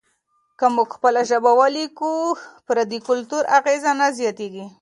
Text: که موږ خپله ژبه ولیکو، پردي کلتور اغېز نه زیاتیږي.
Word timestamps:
که 0.59 0.65
موږ 0.75 0.89
خپله 0.97 1.21
ژبه 1.29 1.51
ولیکو، 1.59 2.11
پردي 2.65 2.99
کلتور 3.07 3.43
اغېز 3.57 3.83
نه 3.99 4.07
زیاتیږي. 4.17 4.65